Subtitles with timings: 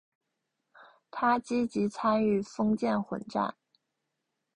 [1.11, 3.53] 他积极参与封建混战。